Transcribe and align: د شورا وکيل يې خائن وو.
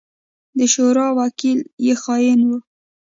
د 0.57 0.59
شورا 0.73 1.07
وکيل 1.19 1.59
يې 1.85 1.93
خائن 2.03 2.39
وو. 2.47 2.57